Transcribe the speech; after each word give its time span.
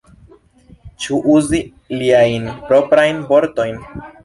Ĉu 1.05 1.19
uzi 1.35 1.61
liajn 2.01 2.49
proprajn 2.73 3.23
vortojn? 3.31 3.81